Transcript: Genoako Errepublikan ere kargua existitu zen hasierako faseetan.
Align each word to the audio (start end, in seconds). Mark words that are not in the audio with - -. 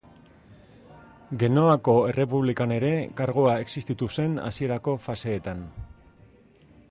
Genoako 1.43 1.95
Errepublikan 2.13 2.73
ere 2.79 2.89
kargua 3.21 3.53
existitu 3.65 4.09
zen 4.21 4.35
hasierako 4.49 4.99
faseetan. 5.07 5.61